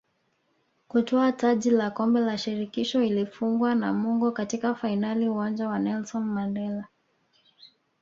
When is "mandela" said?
6.23-6.87